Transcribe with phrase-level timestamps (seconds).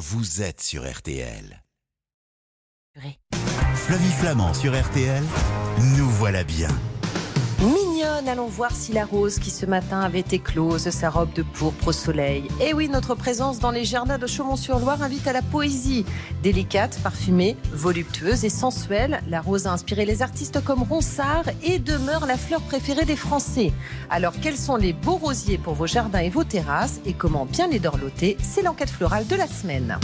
[0.00, 1.62] vous êtes sur RTL.
[3.74, 5.22] Flavie Flamand sur RTL,
[5.98, 6.70] nous voilà bien.
[7.60, 11.88] Mignonne, allons voir si la rose qui ce matin avait éclose sa robe de pourpre
[11.88, 12.44] au soleil.
[12.58, 16.06] Et oui, notre présence dans les jardins de Chaumont-sur-Loire invite à la poésie.
[16.42, 22.24] Délicate, parfumée, voluptueuse et sensuelle, la rose a inspiré les artistes comme Ronsard et demeure
[22.24, 23.74] la fleur préférée des Français.
[24.08, 27.68] Alors, quels sont les beaux rosiers pour vos jardins et vos terrasses et comment bien
[27.68, 28.38] les dorloter?
[28.42, 29.98] C'est l'enquête florale de la semaine.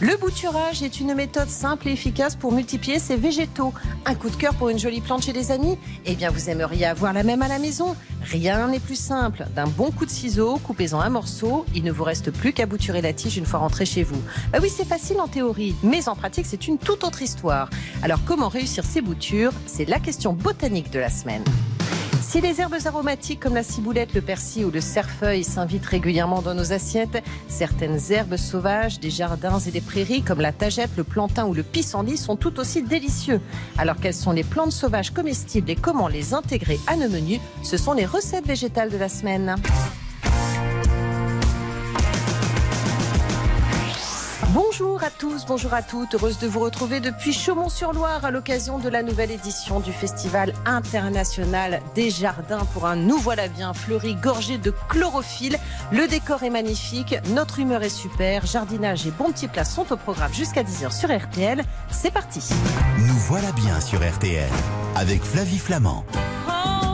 [0.00, 3.72] Le bouturage est une méthode simple et efficace pour multiplier ses végétaux.
[4.04, 6.84] Un coup de cœur pour une jolie plante chez des amis Eh bien, vous aimeriez
[6.84, 9.46] avoir la même à la maison Rien n'est plus simple.
[9.54, 13.00] D'un bon coup de ciseau, coupez-en un morceau, il ne vous reste plus qu'à bouturer
[13.00, 14.20] la tige une fois rentré chez vous.
[14.52, 17.70] Bah oui, c'est facile en théorie, mais en pratique, c'est une toute autre histoire.
[18.02, 19.52] Alors, comment réussir ces boutures?
[19.64, 21.44] C'est la question botanique de la semaine.
[22.28, 26.54] Si les herbes aromatiques comme la ciboulette, le persil ou le cerfeuil s'invitent régulièrement dans
[26.54, 31.46] nos assiettes, certaines herbes sauvages des jardins et des prairies comme la tagette, le plantain
[31.46, 33.40] ou le pissenlit sont tout aussi délicieux.
[33.78, 37.76] Alors quelles sont les plantes sauvages comestibles et comment les intégrer à nos menus Ce
[37.76, 39.54] sont les recettes végétales de la semaine.
[44.56, 46.14] Bonjour à tous, bonjour à toutes.
[46.14, 51.82] Heureuse de vous retrouver depuis Chaumont-sur-Loire à l'occasion de la nouvelle édition du Festival international
[51.94, 55.58] des jardins pour un Nous voilà bien fleuri, gorgé de chlorophylle.
[55.92, 59.96] Le décor est magnifique, notre humeur est super, jardinage et bon petit plat sont au
[59.98, 61.62] programme jusqu'à 10h sur RTL.
[61.90, 62.42] C'est parti.
[62.96, 64.48] Nous voilà bien sur RTL
[64.94, 66.06] avec Flavie Flamand.
[66.46, 66.85] Quand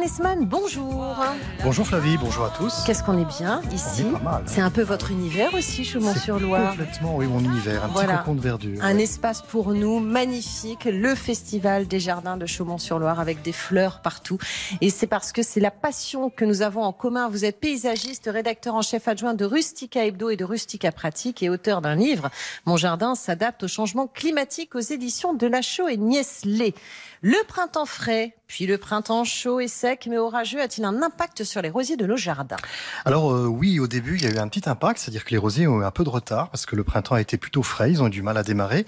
[0.00, 1.14] Nesman, bonjour.
[1.62, 2.84] Bonjour Flavie, bonjour à tous.
[2.86, 4.04] Qu'est-ce qu'on est bien ici.
[4.46, 6.70] C'est un peu votre univers aussi, Chaumont-sur-Loire.
[6.70, 8.14] Complètement, oui, mon univers, un Voilà.
[8.14, 8.78] petit cocon de verdure.
[8.82, 9.02] Un ouais.
[9.02, 14.38] espace pour nous magnifique, le festival des jardins de Chaumont-sur-Loire avec des fleurs partout.
[14.80, 17.28] Et c'est parce que c'est la passion que nous avons en commun.
[17.28, 21.50] Vous êtes paysagiste, rédacteur en chef adjoint de Rustica Hebdo et de Rustica Pratique et
[21.50, 22.30] auteur d'un livre.
[22.64, 26.74] Mon jardin s'adapte au changement climatique aux éditions de Lachaud et Niestlé.
[27.22, 31.62] Le printemps frais, puis le printemps chaud et sec mais orageux a-t-il un impact sur
[31.62, 32.56] les rosiers de nos jardins?
[33.04, 35.38] Alors euh, oui, au début, il y a eu un petit impact, c'est-à-dire que les
[35.38, 37.90] rosiers ont eu un peu de retard parce que le printemps a été plutôt frais,
[37.90, 38.86] ils ont eu du mal à démarrer.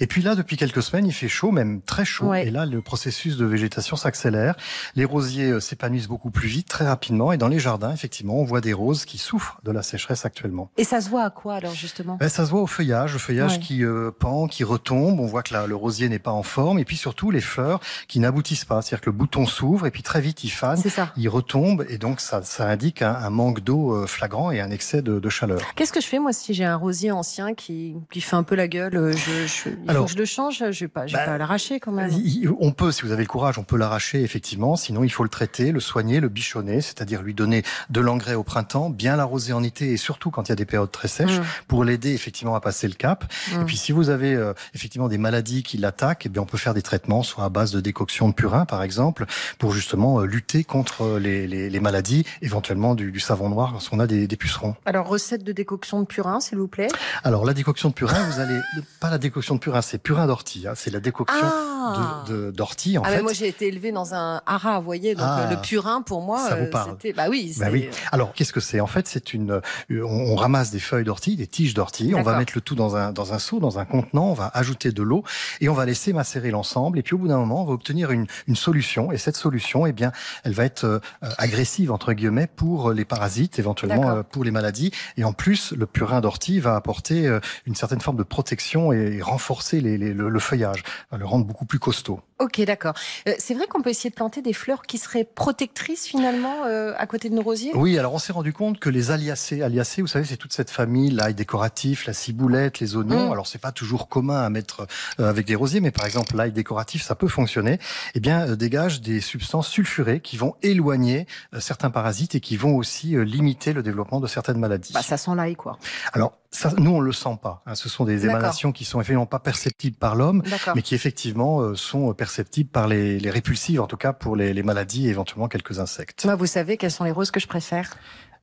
[0.00, 2.26] Et puis là, depuis quelques semaines, il fait chaud, même très chaud.
[2.26, 2.46] Ouais.
[2.46, 4.54] Et là, le processus de végétation s'accélère.
[4.94, 7.32] Les rosiers euh, s'épanouissent beaucoup plus vite, très rapidement.
[7.32, 10.70] Et dans les jardins, effectivement, on voit des roses qui souffrent de la sécheresse actuellement.
[10.76, 12.16] Et ça se voit à quoi alors justement?
[12.20, 13.58] Ben, ça se voit au feuillage, le feuillage Ouais.
[13.58, 15.20] qui euh, pend, qui retombe.
[15.20, 16.78] On voit que le rosier n'est pas en forme.
[16.78, 18.80] Et puis surtout, les fleurs qui n'aboutissent pas.
[18.82, 20.76] C'est-à-dire que le bouton s'ouvre et puis très vite, fane.
[20.76, 21.12] Ça.
[21.16, 24.70] il retombe et donc ça, ça indique un, un manque d'eau euh, flagrant et un
[24.70, 25.60] excès de, de chaleur.
[25.76, 28.54] Qu'est-ce que je fais moi si j'ai un rosier ancien qui, qui fait un peu
[28.54, 31.06] la gueule euh, je, je, il faut Alors, que je le change Je vais pas,
[31.06, 32.10] je vais bah, pas l'arracher quand même.
[32.10, 34.76] Il- On peut, si vous avez le courage, on peut l'arracher effectivement.
[34.76, 38.42] Sinon, il faut le traiter, le soigner, le bichonner, c'est-à-dire lui donner de l'engrais au
[38.44, 41.24] printemps, bien l'arroser en été et surtout quand il y a des périodes très sèches
[41.38, 41.42] Mmh.
[41.68, 43.24] pour l'aider effectivement à passer le cap.
[43.52, 43.62] Mm.
[43.62, 46.58] Et puis, si vous avez euh, effectivement des maladies qui l'attaquent, eh bien, on peut
[46.58, 49.24] faire des traitements, soit à base de décoction de purin, par exemple,
[49.58, 54.00] pour justement euh, lutter contre les, les- les maladies, éventuellement du, du savon noir lorsqu'on
[54.00, 54.74] a des, des pucerons.
[54.84, 56.88] Alors recette de décoction de purin s'il vous plaît.
[57.22, 58.58] Alors, la décoction de purin, vous allez
[59.00, 60.66] pas la décoction de purin, c'est purin d'ortie.
[60.66, 63.22] hein, c'est la décoction Ah, de- de- d'ortie en ah mais fait.
[63.22, 65.40] moi j'ai été élevée dans un haras, vous voyez, donc Ah.
[65.46, 66.90] euh, le purin pour moi Ça vous euh, parle.
[67.00, 67.88] c'était bah oui, Bah oui.
[68.10, 68.80] Alors, qu'est-ce que c'est?
[68.80, 69.52] En fait, c'est une.
[69.90, 72.12] euh, On, ramasse des feuilles d'ortie, des tiges d'ortie.
[72.16, 74.26] On va mettre le tout dans un dans un seau, dans un contenant.
[74.30, 75.22] On va ajouter de l'eau
[75.60, 76.98] et on va laisser macérer l'ensemble.
[76.98, 79.12] Et puis, au bout d'un moment, on va obtenir une une solution.
[79.12, 80.10] Et cette solution, eh bien,
[80.44, 80.98] elle va être euh,
[81.38, 84.90] agressive entre guillemets pour les parasites, éventuellement euh, pour les maladies.
[85.16, 89.20] Et en plus, le purin d'ortie va apporter euh, une certaine forme de protection et
[89.22, 92.20] renforcer les- les- le, le feuillage, va le rendre beaucoup plus costaud.
[92.40, 92.94] Ok, d'accord.
[93.28, 96.92] Euh, c'est vrai qu'on peut essayer de planter des fleurs qui seraient protectrices finalement euh,
[96.98, 97.70] à côté de nos rosiers?
[97.74, 100.70] Oui, alors on s'est rendu compte que les aliacées, aliacées, vous savez, c'est toute cette
[100.70, 103.28] famille, l'ail décoratif, la ciboulette, les oignons.
[103.28, 103.32] Mm.
[103.32, 104.86] Alors c'est pas toujours commun à mettre
[105.20, 107.78] euh, avec des rosiers, mais par exemple l'ail décoratif, ça peut fonctionner.
[108.14, 112.56] Eh bien, euh, dégage des substances sulfurées qui vont éloigner euh, certains parasites et qui
[112.56, 114.92] vont aussi euh, limiter le développement de certaines maladies.
[114.92, 115.78] Bah ça sent l'ail quoi.
[116.12, 117.62] Alors ça, nous on le sent pas.
[117.66, 117.74] hein.
[117.74, 120.42] Ce sont des émanations qui sont effectivement pas perceptibles par l'homme,
[120.74, 124.54] mais qui effectivement euh, sont perceptibles par les, les répulsives, en tout cas pour les,
[124.54, 126.24] les maladies et éventuellement quelques insectes.
[126.24, 127.96] Moi, vous savez quelles sont les roses que je préfère?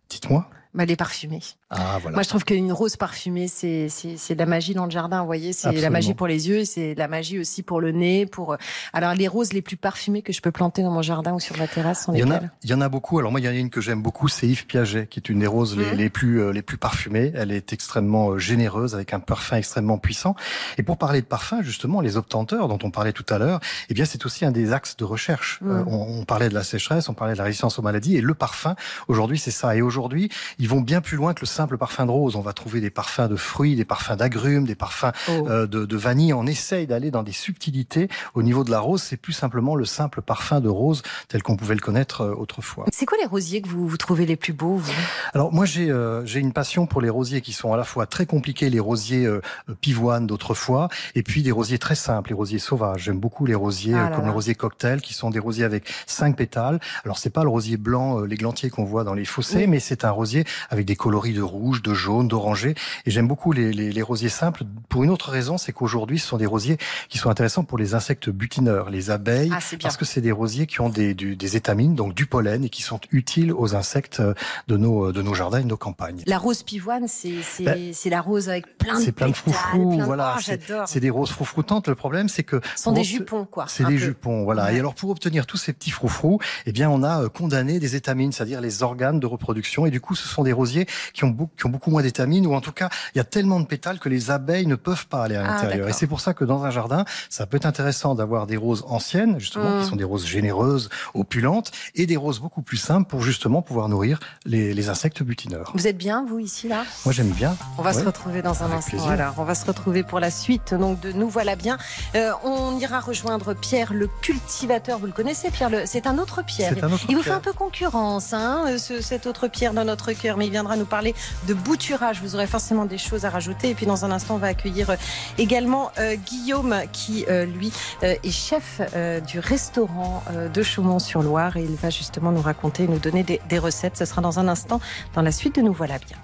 [0.09, 0.47] Dites-moi.
[0.73, 1.41] Bah, Les parfumées.
[1.69, 2.15] Ah, voilà.
[2.15, 5.21] Moi, je trouve qu'une rose parfumée, c'est c'est c'est de la magie dans le jardin.
[5.21, 7.79] Vous voyez, c'est la magie pour les yeux, et c'est de la magie aussi pour
[7.79, 8.25] le nez.
[8.25, 8.57] Pour
[8.93, 11.57] alors les roses les plus parfumées que je peux planter dans mon jardin ou sur
[11.57, 13.19] ma terrasse sont Il y, en a, il y en a beaucoup.
[13.19, 15.29] Alors moi, il y en a une que j'aime beaucoup, c'est Yves Piaget, qui est
[15.29, 15.97] une des roses les, Mhm.
[15.97, 17.31] les plus euh, les plus parfumées.
[17.35, 20.35] Elle est extrêmement euh, généreuse, avec un parfum extrêmement puissant.
[20.77, 23.59] Et pour parler de parfum, justement, les obtenteurs dont on parlait tout à l'heure,
[23.89, 25.59] eh bien, c'est aussi un des axes de recherche.
[25.61, 25.71] Mhm.
[25.71, 28.21] Euh, on, on parlait de la sécheresse, on parlait de la résistance aux maladies, et
[28.21, 28.75] le parfum,
[29.07, 29.75] aujourd'hui, c'est ça.
[29.75, 30.29] Et aujourd'hui,
[30.61, 32.35] ils vont bien plus loin que le simple parfum de rose.
[32.35, 35.47] On va trouver des parfums de fruits, des parfums d'agrumes, des parfums Oh.
[35.49, 36.33] euh, de, de vanille.
[36.33, 39.01] On essaye d'aller dans des subtilités au niveau de la rose.
[39.01, 42.85] C'est plus simplement le simple parfum de rose tel qu'on pouvait le connaître euh, autrefois.
[42.91, 44.91] C'est quoi les rosiers que vous, vous trouvez les plus beaux vous?
[45.33, 48.05] Alors moi j'ai euh, j'ai une passion pour les rosiers qui sont à la fois
[48.05, 49.41] très compliqués, les rosiers euh,
[49.81, 53.03] pivoines d'autrefois, et puis des rosiers très simples, les rosiers sauvages.
[53.05, 54.29] J'aime beaucoup les rosiers Ah là comme là.
[54.31, 56.79] le rosier cocktail, qui sont des rosiers avec cinq pétales.
[57.05, 59.67] Alors c'est pas le rosier blanc, l'églantier qu'on voit dans les fossés, Oui.
[59.67, 62.75] mais c'est un rosier avec des coloris de rouge, de jaune, d'orangé.
[63.05, 66.27] Et j'aime beaucoup les, les, les rosiers simples pour une autre raison, c'est qu'aujourd'hui ce
[66.27, 66.77] sont des rosiers
[67.09, 69.51] qui sont intéressants pour les insectes butineurs, les abeilles.
[69.53, 69.59] Ah.
[69.81, 72.69] Parce que c'est des rosiers qui ont des, du- des étamines, donc du pollen, et
[72.69, 74.33] qui sont utiles aux insectes euh,
[74.67, 76.21] de nos, de nos jardins et de nos campagnes.
[76.25, 77.31] La rose pivoine, c'est
[77.63, 80.35] Ben, la rose avec plein de C'est plein de froufrous, plein voilà.
[80.37, 80.41] Oh,
[80.85, 81.87] c'est- des roses froufroutantes.
[81.87, 83.65] Le problème, c'est que Ce sont des jupons, quoi.
[83.67, 83.97] C'est des peu.
[83.99, 84.65] jupons, voilà.
[84.65, 84.75] Ouais.
[84.75, 87.95] Et alors, pour obtenir tous ces petits froufrous, eh bien, on a euh, condamné des
[87.95, 89.85] étamines, c'est-à-dire les organes de reproduction.
[89.85, 92.45] Et du coup, ce sont des rosiers qui ont, beaucoup, qui ont beaucoup moins d'étamines,
[92.47, 95.07] ou en tout cas, il y a tellement de pétales que les abeilles ne peuvent
[95.07, 95.89] pas aller à Ah, l'intérieur.
[95.89, 98.83] et c'est pour ça que dans un jardin, ça peut être intéressant d'avoir des roses
[98.87, 103.21] anciennes, justement, qui sont des roses généreuses, opulentes, et des roses beaucoup plus simples pour
[103.21, 105.71] justement pouvoir nourrir les, les insectes butineurs.
[105.75, 106.83] Vous êtes bien, vous, ici, là?
[107.05, 107.55] Moi, j'aime bien.
[107.77, 109.09] On va se retrouver dans un Avec instant.
[109.09, 110.73] Alors, on va se retrouver pour la suite.
[110.73, 111.77] Donc, de nous voilà bien.
[112.15, 114.99] Euh, on ira rejoindre Pierre, le cultivateur.
[114.99, 115.83] Vous le connaissez, Pierre le...
[115.85, 116.73] C'est un autre Pierre.
[116.75, 119.73] C'est un autre Il vous fait un peu concurrence, hein, euh, ce- cet autre Pierre
[119.73, 121.15] dans notre cœur, mais il viendra nous parler
[121.47, 122.21] de bouturage.
[122.21, 123.69] Vous aurez forcément des choses à rajouter.
[123.69, 124.95] Et puis, dans un instant, on va accueillir euh,
[125.37, 128.81] également euh, Guillaume, qui, euh, lui, est chef
[129.27, 130.23] du restaurant
[130.53, 131.57] de Chaumont-sur-Loire.
[131.57, 133.97] Et il va justement nous raconter, nous donner des, des recettes.
[133.97, 134.79] Ce sera dans un instant,
[135.13, 136.17] dans la suite de Nous voilà bien.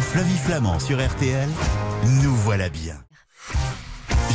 [0.00, 1.48] Flavie Flamand sur RTL,
[2.22, 2.94] nous voilà bien.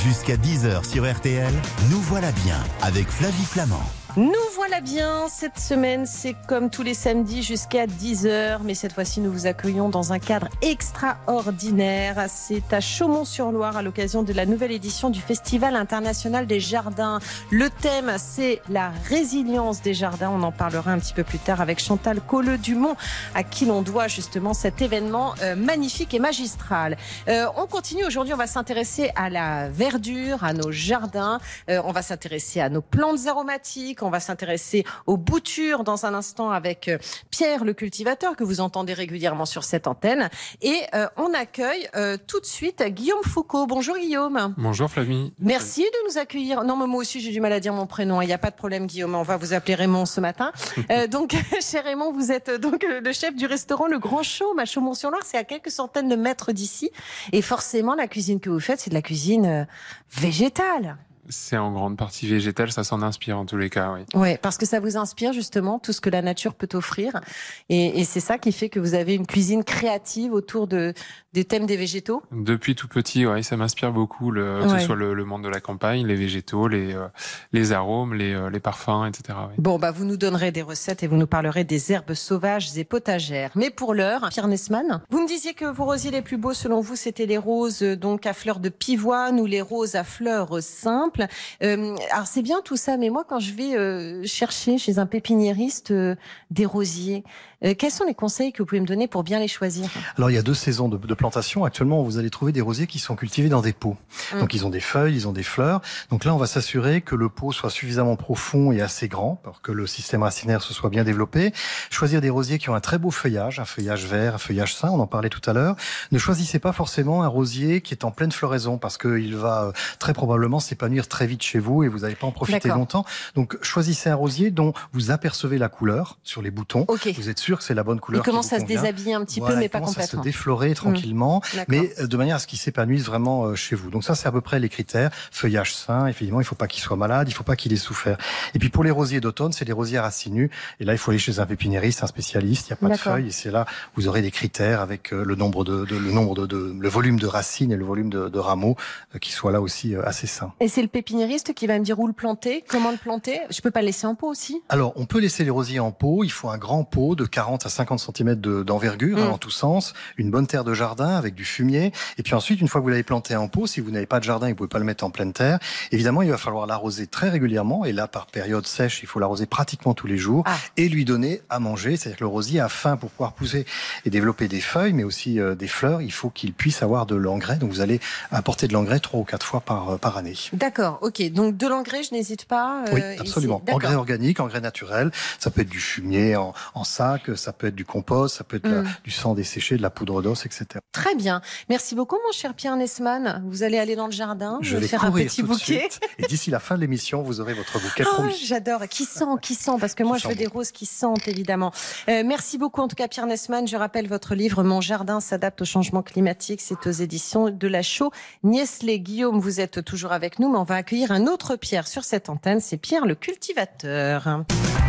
[0.03, 1.53] Jusqu'à 10h sur RTL,
[1.89, 3.98] nous voilà bien avec Flavie Flamand.
[4.17, 9.21] Nous voilà bien, cette semaine c'est comme tous les samedis jusqu'à 10h, mais cette fois-ci
[9.21, 12.25] nous vous accueillons dans un cadre extraordinaire.
[12.27, 17.19] C'est à Chaumont-sur-Loire à l'occasion de la nouvelle édition du Festival international des jardins.
[17.51, 21.61] Le thème c'est la résilience des jardins, on en parlera un petit peu plus tard
[21.61, 22.95] avec Chantal Colleux-Dumont
[23.35, 26.97] à qui l'on doit justement cet événement euh, magnifique et magistral.
[27.27, 31.39] Euh, on continue aujourd'hui, on va s'intéresser à la verdure, à nos jardins,
[31.69, 36.13] euh, on va s'intéresser à nos plantes aromatiques, on va s'intéresser aux boutures dans un
[36.13, 36.97] instant avec euh,
[37.31, 40.29] Pierre le cultivateur que vous entendez régulièrement sur cette antenne.
[40.61, 43.65] Et euh, on accueille euh, tout de suite Guillaume Foucault.
[43.67, 44.53] Bonjour Guillaume.
[44.57, 45.33] Bonjour Flavie.
[45.39, 46.63] Merci de nous accueillir.
[46.63, 48.21] Non, mais moi aussi j'ai du mal à dire mon prénom.
[48.21, 49.15] Il n'y a pas de problème Guillaume.
[49.15, 50.51] On va vous appeler Raymond ce matin.
[50.91, 54.65] Euh, donc, cher Raymond, vous êtes donc le chef du restaurant Le Grand Chaume à
[54.65, 55.21] Chaumont-sur-Loire.
[55.23, 56.89] C'est à quelques centaines de mètres d'ici.
[57.31, 59.67] Et forcément, la cuisine que vous faites, c'est de la cuisine
[60.09, 60.97] végétale.
[61.29, 64.19] C'est en grande partie végétal, ça s'en inspire en tous les cas, oui.
[64.19, 67.21] Ouais, parce que ça vous inspire justement tout ce que la nature peut offrir,
[67.69, 70.93] et, et c'est ça qui fait que vous avez une cuisine créative autour de
[71.33, 72.23] des thèmes des végétaux.
[72.31, 74.79] Depuis tout petit, ouais, ça m'inspire beaucoup, le, que Ouais.
[74.79, 77.05] ce soit le, le monde de la campagne, les végétaux, les, euh,
[77.53, 79.37] les arômes, les, euh, les parfums, etc.
[79.49, 79.53] oui.
[79.59, 82.83] Bon, bah vous nous donnerez des recettes et vous nous parlerez des herbes sauvages et
[82.83, 83.51] potagères.
[83.53, 86.81] Mais pour l'heure, Pierre Nesman, vous me disiez que vos rosiers les plus beaux, selon
[86.81, 91.18] vous, c'était les roses donc à fleurs de pivoine ou les roses à fleurs simples.
[91.63, 95.05] Euh, alors c'est bien tout ça, mais moi quand je vais euh, chercher chez un
[95.05, 96.15] pépiniériste euh,
[96.51, 97.23] des rosiers,
[97.61, 100.33] quels sont les conseils que vous pouvez me donner pour bien les choisir Alors il
[100.33, 101.65] y a deux saisons de, de plantation.
[101.65, 103.97] Actuellement, vous allez trouver des rosiers qui sont cultivés dans des pots.
[104.33, 104.39] Mm.
[104.39, 105.81] Donc ils ont des feuilles, ils ont des fleurs.
[106.09, 109.61] Donc là, on va s'assurer que le pot soit suffisamment profond et assez grand pour
[109.61, 111.51] que le système racinaire se soit bien développé.
[111.89, 114.89] Choisir des rosiers qui ont un très beau feuillage, un feuillage vert, un feuillage sain.
[114.91, 115.75] On en parlait tout à l'heure.
[116.11, 119.71] Ne choisissez pas forcément un rosier qui est en pleine floraison parce qu'il va euh,
[119.99, 123.05] très probablement s'épanouir très vite chez vous et vous n'allez pas en profiter longtemps.
[123.35, 126.85] Donc choisissez un rosier dont vous apercevez la couleur sur les boutons.
[126.87, 127.13] Ok.
[127.15, 129.25] Vous êtes sûr que c'est la bonne Il couleur qui commence à se déshabiller un
[129.25, 130.23] petit Voilà, peu, mais il pas commence à se complètement.
[130.23, 131.65] déflorer tranquillement, D'accord.
[131.67, 133.89] mais euh, de manière à ce qu'il s'épanouisse vraiment euh, chez vous.
[133.89, 135.09] Donc ça, c'est à peu près les critères.
[135.31, 138.17] Feuillage sain, effectivement, il faut pas qu'il soit malade, il faut pas qu'il ait souffert.
[138.53, 140.49] Et puis pour les rosiers d'automne, c'est des rosiers racinus.
[140.79, 142.67] Et là, il faut aller chez un pépiniériste, un spécialiste.
[142.69, 143.65] Il n'y a pas de feuilles, et c'est là
[143.95, 146.89] vous aurez des critères avec euh, le nombre de, de- le nombre de, de- le
[146.89, 148.75] volume de racines et le volume de, de rameaux
[149.21, 150.53] qui soient là aussi assez sains.
[150.59, 153.39] Et c'est le pépiniériste qui va me dire où le planter, comment le planter?
[153.49, 154.61] Je peux pas le laisser en pot aussi?
[154.69, 156.23] Alors, on peut laisser les rosiers en pot.
[156.23, 159.21] Il faut un grand pot de 40 à 50 cm d'envergure Mm.
[159.21, 161.93] hein, en tous sens, une bonne terre de jardin avec du fumier.
[162.17, 164.19] Et puis ensuite, une fois que vous l'avez planté en pot, si vous n'avez pas
[164.19, 165.57] de jardin et que vous pouvez pas le mettre en pleine terre,
[165.93, 167.85] évidemment, il va falloir l'arroser très régulièrement.
[167.85, 170.57] Et là, par période sèche, il faut l'arroser pratiquement tous les jours Ah.
[170.75, 171.95] et lui donner à manger.
[171.95, 173.65] C'est-à-dire que le rosier a faim pour pouvoir pousser
[174.05, 176.01] et développer des feuilles, mais aussi euh, des fleurs.
[176.01, 177.55] Il faut qu'il puisse avoir de l'engrais.
[177.55, 180.35] Donc, vous allez apporter de l'engrais trois ou quatre fois par, euh, par année.
[180.51, 181.21] D'accord, ok.
[181.31, 182.83] Donc de l'engrais, je n'hésite pas.
[182.89, 183.61] euh, Oui, absolument.
[183.71, 185.11] Engrais organique, engrais naturel.
[185.39, 188.57] Ça peut être du fumier en, en sac, ça peut être du compost, ça peut
[188.57, 188.87] être la- Mm.
[189.03, 190.65] du sang desséché, de la poudre d'os, etc.
[190.91, 191.41] Très bien.
[191.69, 193.43] Merci beaucoup, mon cher Pierre Nesman.
[193.47, 195.87] Vous allez aller dans le jardin, Je vais faire un petit bouquet.
[195.89, 195.99] suite.
[196.17, 198.35] Et d'ici la fin de l'émission, vous aurez votre bouquet Oh, promis.
[198.43, 198.87] J'adore.
[198.87, 201.71] Qui sent, qui sent, parce que moi je veux des roses qui sentent évidemment.
[202.09, 203.67] Euh, merci beaucoup en tout cas Pierre Nesman.
[203.67, 206.61] Je rappelle votre livre Mon jardin s'adapte au changement climatique.
[206.61, 208.11] C'est aux éditions de la Chaux.
[208.43, 212.03] Nieslet Guillaume, vous êtes toujours avec nous, mais on va accueillir un autre Pierre sur
[212.03, 212.59] cette antenne.
[212.59, 214.43] C'est Pierre le cultivateur.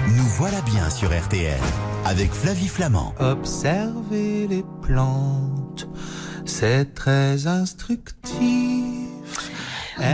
[0.08, 1.58] Nous voilà bien sur RTL
[2.04, 3.14] avec Flavie Flamand.
[3.18, 5.88] Observer les plantes,
[6.44, 8.40] c'est très instructif.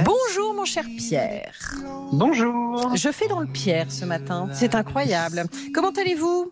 [0.05, 1.75] Bonjour mon cher Pierre.
[2.13, 2.97] Bonjour.
[2.97, 4.49] Je fais dans le Pierre ce matin.
[4.53, 5.45] C'est incroyable.
[5.73, 6.51] Comment allez-vous?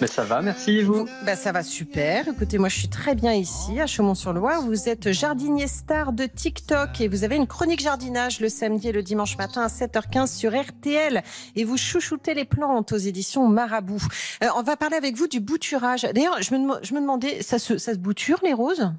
[0.00, 1.06] Mais ça va, merci et vous.
[1.24, 2.28] Bah, ça va super.
[2.28, 4.62] Écoutez, moi je suis très bien ici à Chaumont-sur-Loire.
[4.62, 8.92] Vous êtes jardinier star de TikTok et vous avez une chronique jardinage le samedi et
[8.92, 11.22] le dimanche matin à 7h15 sur RTL
[11.56, 14.02] et vous chouchoutez les plantes aux éditions Marabout.
[14.42, 16.02] Euh, on va parler avec vous du bouturage.
[16.02, 18.92] D'ailleurs, je me, je me demandais, ça se, ça se bouture les roses?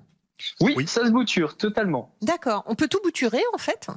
[0.61, 0.87] Oui, Oui.
[0.87, 2.13] ça se bouture totalement.
[2.21, 2.63] D'accord.
[2.67, 3.87] On peut tout bouturer en fait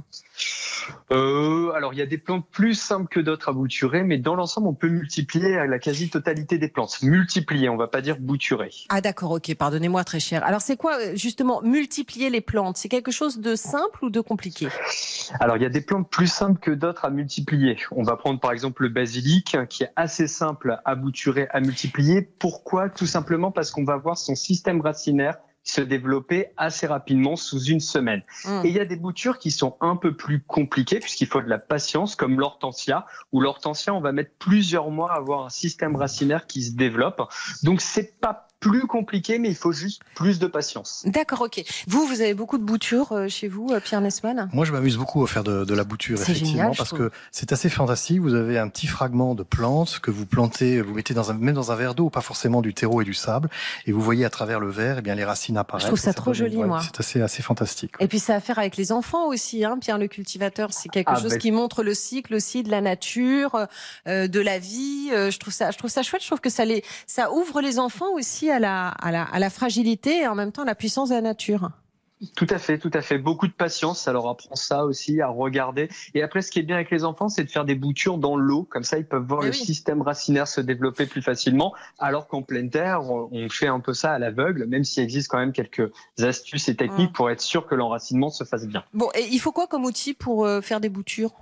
[1.12, 4.34] Euh, alors il y a des plantes plus simples que d'autres à bouturer, mais dans
[4.34, 7.00] l'ensemble on peut multiplier la quasi-totalité des plantes.
[7.02, 8.70] Multiplier, on va pas dire bouturer.
[8.88, 10.44] Ah d'accord, ok, pardonnez-moi très cher.
[10.44, 12.76] Alors c'est quoi euh, justement multiplier les plantes?
[12.76, 14.68] C'est quelque chose de simple ou de compliqué?
[15.40, 17.76] Alors il y a des plantes plus simples que d'autres à multiplier.
[17.92, 22.22] On va prendre par exemple le basilic, qui est assez simple à bouturer, à multiplier.
[22.22, 22.88] Pourquoi?
[22.88, 27.80] Tout simplement parce qu'on va voir son système racinaire se développer assez rapidement sous une
[27.80, 28.22] semaine.
[28.44, 28.64] Hum.
[28.64, 31.48] Et il y a des boutures qui sont un peu plus compliquées puisqu'il faut de
[31.48, 33.06] la patience, comme l'hortensia.
[33.32, 37.22] Où l'hortensia, on va mettre plusieurs mois à avoir un système racinaire qui se développe.
[37.62, 41.02] Donc c'est pas plus compliqué, mais il faut juste plus de patience.
[41.04, 41.62] D'accord, ok.
[41.88, 44.48] Vous, vous avez beaucoup de boutures euh, chez vous, euh, Pierre Nesman?
[44.52, 47.10] Moi, je m'amuse beaucoup à faire de, de la bouture, C'est effectivement, génial, parce que
[47.32, 48.20] c'est assez fantastique.
[48.20, 51.54] Vous avez un petit fragment de plante que vous plantez, vous mettez dans un, même
[51.56, 53.50] dans un verre d'eau, pas forcément du terreau et du sable,
[53.86, 55.82] et vous voyez à travers le verre, eh bien, les racines apparaissent.
[55.82, 56.80] Je trouve ça trop donne- joli, moi.
[56.82, 57.94] C'est assez, assez fantastique.
[57.98, 60.72] Et puis ça a à faire avec les enfants aussi, hein, Pierre le cultivateur.
[60.72, 63.66] C'est quelque Ah, chose ben- qui montre le cycle aussi de la nature,
[64.06, 65.10] euh, de la vie.
[65.12, 66.22] Euh, je trouve ça, je trouve ça chouette.
[66.22, 69.38] Je trouve que ça les, ça ouvre les enfants aussi à la, à la, à
[69.38, 71.70] la fragilité et en même temps à la puissance de la nature.
[72.36, 73.18] Tout à fait, tout à fait.
[73.18, 75.88] Beaucoup de patience, ça leur apprend ça aussi, à regarder.
[76.14, 78.36] Et après, ce qui est bien avec les enfants, c'est de faire des boutures dans
[78.36, 78.62] l'eau.
[78.70, 79.56] Comme ça, ils peuvent voir Eh le oui.
[79.58, 81.74] système racinaire se développer plus facilement.
[81.98, 85.38] Alors qu'en pleine terre, on fait un peu ça à l'aveugle, même s'il existe quand
[85.38, 85.90] même quelques
[86.20, 87.14] astuces et techniques Mm.
[87.14, 88.84] pour être sûr que l'enracinement se fasse bien.
[88.94, 91.32] Bon, et il faut quoi comme outil pour euh, faire des boutures?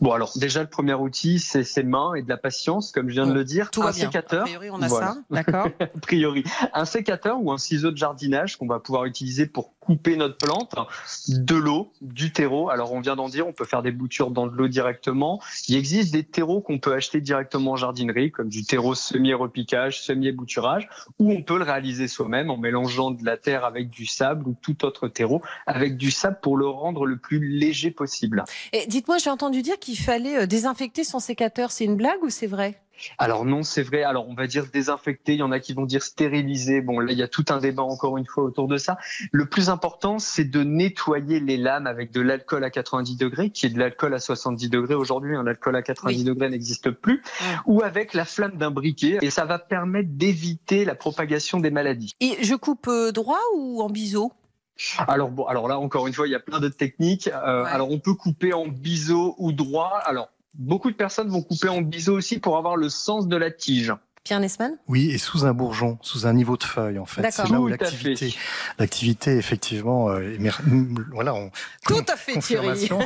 [0.00, 3.14] Bon, alors, déjà, le premier outil, c'est ses mains et de la patience, comme je
[3.14, 3.70] viens de le dire.
[3.70, 4.10] Tout un va bien.
[4.14, 5.14] A priori, on a Voilà.
[5.14, 5.68] ça, d'accord.
[5.80, 6.44] a priori.
[6.74, 10.74] Un sécateur ou un ciseau de jardinage qu'on va pouvoir utiliser pour couper notre plante,
[11.28, 12.70] de l'eau, du terreau.
[12.70, 15.40] Alors on vient d'en dire, on peut faire des boutures dans de l'eau directement.
[15.68, 20.88] Il existe des terreaux qu'on peut acheter directement en jardinerie, comme du terreau semi-repiquage, semi-bouturage,
[21.20, 24.56] ou on peut le réaliser soi-même en mélangeant de la terre avec du sable ou
[24.60, 28.44] tout autre terreau avec du sable pour le rendre le plus léger possible.
[28.72, 31.70] Et dites-moi, j'ai entendu dire qu'il fallait euh, désinfecter son sécateur.
[31.70, 32.80] C'est une blague ou c'est vrai?
[33.18, 34.02] Alors non, c'est vrai.
[34.02, 36.80] Alors on va dire désinfecter, il y en a qui vont dire stériliser.
[36.80, 38.98] Bon, là il y a tout un débat encore une fois autour de ça.
[39.32, 43.66] Le plus important, c'est de nettoyer les lames avec de l'alcool à 90 degrés, qui
[43.66, 45.36] est de l'alcool à 70 degrés aujourd'hui.
[45.36, 46.24] Un alcool à 90 Oui.
[46.24, 47.22] degrés n'existe plus.
[47.66, 52.14] Ou avec la flamme d'un briquet, et ça va permettre d'éviter la propagation des maladies.
[52.20, 54.32] Et je coupe euh, droit ou en biseau?
[55.08, 57.28] Alors bon, alors là encore une fois, il y a plein de techniques.
[57.28, 57.70] Euh, Ouais.
[57.70, 59.98] Alors on peut couper en biseau ou droit.
[60.04, 63.50] Alors beaucoup de personnes vont couper en biseau aussi pour avoir le sens de la
[63.50, 63.92] tige.
[64.24, 67.22] Pierre Nesman Oui, et sous un bourgeon, sous un niveau de feuille, en fait.
[67.22, 67.46] D'accord.
[67.46, 68.34] C'est là où l'activité,
[68.76, 70.36] l'activité, effectivement, euh,
[71.12, 71.52] voilà, on,
[71.86, 72.66] Tout à fait, Thierry.
[72.66, 72.98] confirmation.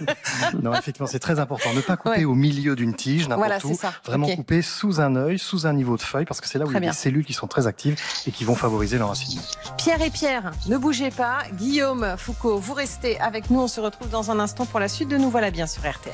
[0.62, 1.72] non, effectivement, c'est très important.
[1.72, 2.24] Ne pas couper Ouais.
[2.26, 3.74] au milieu d'une tige, n'importe Voilà, c'est où.
[3.76, 3.94] ça.
[4.04, 6.68] Vraiment couper sous un œil, sous un niveau de feuille, parce que c'est là où
[6.68, 6.90] Très il y a bien.
[6.90, 9.40] des cellules qui sont très actives et qui vont favoriser l'enracinement.
[9.78, 11.38] Pierre et Pierre, ne bougez pas.
[11.54, 13.60] Guillaume Foucault, vous restez avec nous.
[13.60, 16.12] On se retrouve dans un instant pour la suite de Nous voilà bien sur RTL.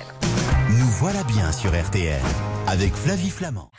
[1.01, 2.23] Voilà bien sur RTL
[2.69, 3.71] avec Flavie Flamand.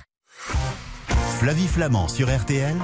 [1.39, 2.75] Flavie Flamand sur RTL.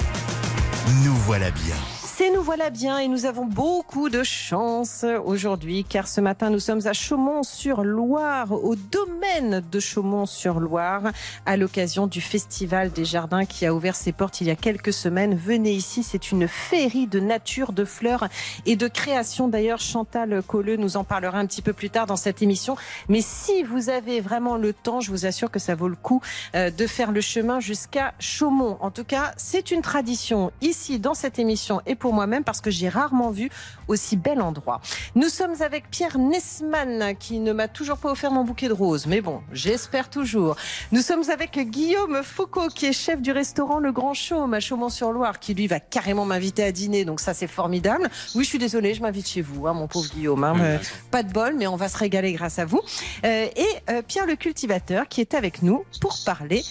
[1.03, 1.75] Nous voilà bien.
[2.21, 6.59] C'est nous voilà bien et nous avons beaucoup de chance aujourd'hui car ce matin nous
[6.59, 11.13] sommes à Chaumont-sur-Loire, au domaine de Chaumont-sur-Loire,
[11.47, 14.93] à l'occasion du Festival des Jardins qui a ouvert ses portes il y a quelques
[14.93, 15.33] semaines.
[15.33, 18.27] Venez ici, c'est une féerie de nature, de fleurs
[18.67, 19.47] et de création.
[19.47, 22.75] D'ailleurs, Chantal Colleux nous en parlera un petit peu plus tard dans cette émission.
[23.09, 26.21] Mais si vous avez vraiment le temps, je vous assure que ça vaut le coup
[26.53, 28.77] euh, de faire le chemin jusqu'à Chaumont.
[28.79, 32.69] En tout cas, c'est une tradition ici dans cette émission et pour moi-même parce que
[32.71, 33.49] j'ai rarement vu
[33.87, 34.81] aussi bel endroit.
[35.15, 39.05] Nous sommes avec Pierre Nesman qui ne m'a toujours pas offert mon bouquet de roses,
[39.07, 40.55] mais bon, j'espère toujours.
[40.91, 45.39] Nous sommes avec Guillaume Foucault qui est chef du restaurant Le Grand Chaume à Chaumont-sur-Loire
[45.39, 48.09] qui lui va carrément m'inviter à dîner, donc ça c'est formidable.
[48.35, 50.43] Oui, je suis désolée, je m'invite chez vous, hein, mon pauvre Guillaume.
[50.43, 50.77] hein, Oui, euh,
[51.11, 52.81] pas de bol, mais on va se régaler grâce à vous.
[53.25, 56.63] Euh, et euh, Pierre le cultivateur qui est avec nous pour parler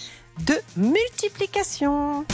[0.45, 2.25] de multiplication.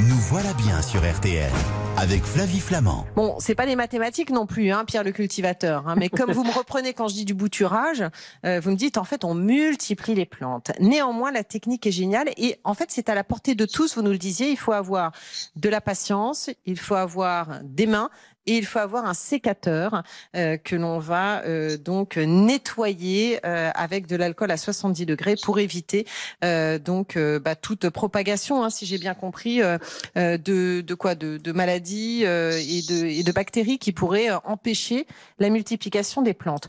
[0.00, 1.50] Nous voilà bien sur RTL
[1.96, 3.06] avec Flavie Flamand.
[3.14, 5.86] Bon, c'est pas des mathématiques non plus, hein, Pierre le cultivateur.
[5.86, 8.02] hein, mais comme vous me reprenez quand je dis du bouturage,
[8.44, 10.72] euh, vous me dites en fait on multiplie les plantes.
[10.80, 13.94] Néanmoins, la technique est géniale et en fait c'est à la portée de tous.
[13.94, 15.12] Vous nous le disiez, il faut avoir
[15.56, 18.10] de la patience, il faut avoir des mains.
[18.46, 20.02] Et il faut avoir un sécateur
[20.36, 25.58] euh, que l'on va euh, donc nettoyer euh, avec de l'alcool à 70 degrés pour
[25.58, 26.06] éviter
[26.44, 29.78] euh, donc euh, bah, toute propagation, hein, si j'ai bien compris, euh,
[30.16, 35.06] de, de quoi, de, de maladies et, de, et de bactéries qui pourraient empêcher
[35.38, 36.68] la multiplication des plantes.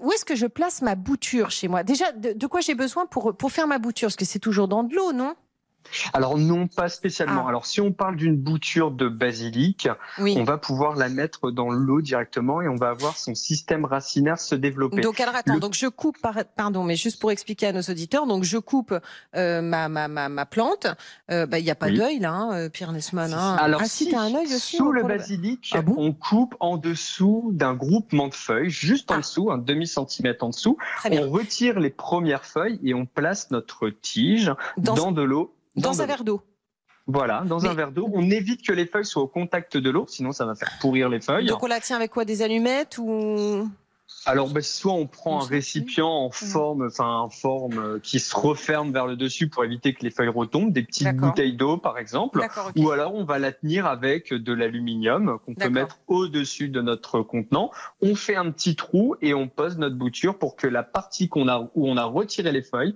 [0.00, 1.82] Où est-ce que je place ma bouture chez moi?
[1.82, 4.06] Déjà, de, de quoi j'ai besoin pour pour faire ma bouture?
[4.08, 5.34] Parce que c'est toujours dans de l'eau, non?
[6.12, 7.44] Alors non, pas spécialement.
[7.46, 7.48] Ah.
[7.50, 10.34] Alors si on parle d'une bouture de basilic, Oui.
[10.38, 14.38] on va pouvoir la mettre dans l'eau directement et on va avoir son système racinaire
[14.38, 15.00] se développer.
[15.00, 17.82] Donc alors attends, Le- donc je coupe par, pardon, mais juste pour expliquer à nos
[17.82, 18.94] auditeurs, donc je coupe
[19.36, 20.86] euh, ma, ma ma ma plante.
[21.30, 21.96] Euh, bah il y a pas Oui.
[21.98, 23.32] d'œil là, hein, euh, Pierre Nesman.
[23.32, 23.56] Hein.
[23.60, 24.76] Alors ah si, t'as un œil aussi.
[24.76, 25.94] sous le basilic, Ah bon?
[25.98, 29.18] on coupe en dessous d'un groupement de feuilles, juste en Ah.
[29.18, 30.76] dessous, un demi centimètre en dessous.
[30.98, 31.26] Très bien.
[31.26, 35.54] On retire les premières feuilles et on place notre tige Dans, dans, de l'eau.
[35.80, 36.42] Dans un verre d'eau.
[37.06, 38.10] Voilà, dans Mais- un verre d'eau.
[38.12, 41.08] On évite que les feuilles soient au contact de l'eau, sinon ça va faire pourrir
[41.08, 41.46] les feuilles.
[41.46, 43.66] Donc on la tient avec quoi Des allumettes ou
[44.26, 48.20] Alors, ben, soit on prend On un récipient en forme, enfin, en forme euh, qui
[48.20, 51.78] se referme vers le dessus pour éviter que les feuilles retombent, des petites bouteilles d'eau,
[51.78, 52.40] par exemple.
[52.40, 52.72] D'accord.
[52.76, 52.82] ok.
[52.82, 57.22] Ou alors, on va la tenir avec de l'aluminium qu'on peut mettre au-dessus de notre
[57.22, 57.70] contenant.
[58.02, 61.48] On fait un petit trou et on pose notre bouture pour que la partie qu'on
[61.48, 62.94] a, où on a retiré les feuilles,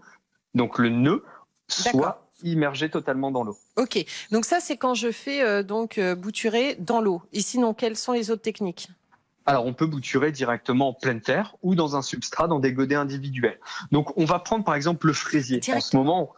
[0.54, 1.24] donc le nœud,
[1.68, 3.56] soit immergé totalement dans l'eau.
[3.76, 4.04] Ok.
[4.30, 7.22] Donc ça c'est quand je fais euh, donc euh, bouturer dans l'eau.
[7.32, 8.88] Et sinon quelles sont les autres techniques?
[9.44, 12.94] Alors, on peut bouturer directement en pleine terre ou dans un substrat, dans des godets
[12.94, 13.58] individuels.
[13.90, 15.60] Donc, on va prendre par exemple le fraisier.
[15.74, 16.32] En ce moment,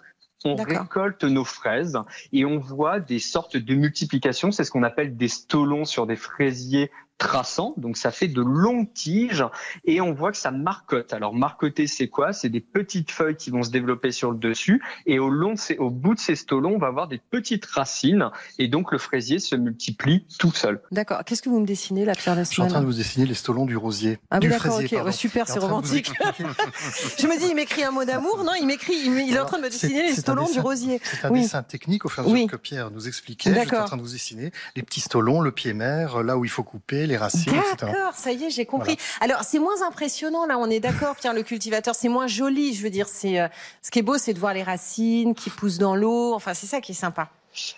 [0.44, 1.98] on récolte nos fraises
[2.32, 4.52] et on voit des sortes de multiplication.
[4.52, 7.74] C'est ce qu'on appelle des stolons sur des fraisiers traçants.
[7.76, 9.44] Donc, ça fait de longues tiges
[9.84, 11.12] et on voit que ça marcote.
[11.12, 12.32] Alors, marcoter, c'est quoi?
[12.32, 15.58] C'est des petites feuilles qui vont se développer sur le dessus et au long de
[15.58, 18.98] ces, au bout de ces stolons, on va avoir des petites racines et donc le
[18.98, 20.80] fraisier se multiplie tout seul.
[20.90, 21.22] D'accord.
[21.24, 23.34] Qu'est-ce que vous me dessinez là, Pierre Je suis en train de vous dessiner les
[23.34, 24.18] stolons du rosier.
[24.30, 24.90] Ah oui, du d'accord, fraisier, ok.
[24.92, 25.06] pardon.
[25.06, 26.12] Ouais, super, c'est vous romantique.
[27.18, 28.42] Je me dis, il m'écrit un mot d'amour.
[28.44, 31.00] Non, il m'écrit, il, est en train de me dessiner les stolons du rosier.
[31.02, 31.42] C'est un Oui.
[31.42, 33.50] dessin technique au fur et à mesure que Pierre nous expliquait.
[33.50, 33.82] J'étais D'accord.
[33.84, 36.62] en train de vous dessiner les petits stolons, le pied mère, là où il faut
[36.62, 37.92] couper, les racines, etc.
[37.92, 38.96] D'accord, ça y est, j'ai compris.
[39.20, 42.82] Alors, c'est moins impressionnant, là, on est d'accord, Pierre le cultivateur, c'est moins joli, je
[42.82, 43.48] veux dire, c'est, euh,
[43.82, 46.66] ce qui est beau, c'est de voir les racines qui poussent dans l'eau, enfin, c'est
[46.66, 47.28] ça qui est sympa.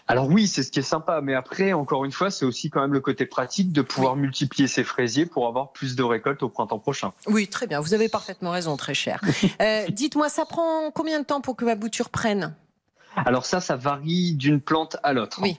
[0.08, 2.80] Alors oui, c'est ce qui est sympa, mais après, encore une fois, c'est aussi quand
[2.80, 6.48] même le côté pratique de pouvoir multiplier ces fraisiers pour avoir plus de récoltes au
[6.48, 7.12] printemps prochain.
[7.26, 9.20] Oui, très bien, vous avez parfaitement raison, très cher.
[9.60, 12.54] Euh, dites-moi, ça prend combien de temps pour que ma bouture prenne?
[13.16, 15.38] Alors ça, ça varie d'une plante à l'autre.
[15.40, 15.58] Oui.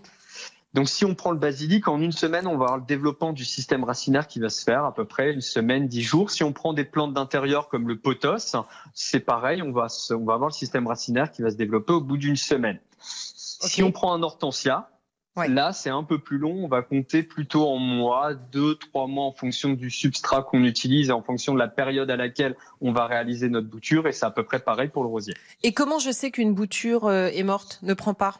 [0.77, 3.43] Donc si on prend le basilic, en une semaine, on va avoir le développement du
[3.45, 6.29] système racinaire qui va se faire à peu près une semaine, dix jours.
[6.29, 8.55] Si on prend des plantes d'intérieur comme le pothos,
[8.93, 11.93] c'est pareil, on va, se- on va avoir le système racinaire qui va se développer
[11.93, 12.79] au bout d'une semaine.
[12.99, 14.87] Si on prend un hortensia,
[15.35, 15.47] Ouais.
[15.47, 19.25] là c'est un peu plus long, on va compter plutôt en mois, deux, trois mois
[19.25, 22.91] en fonction du substrat qu'on utilise et en fonction de la période à laquelle on
[22.91, 25.33] va réaliser notre bouture et c'est à peu près pareil pour le rosier.
[25.63, 28.35] Et comment je sais qu'une bouture euh, est morte, ne prend pas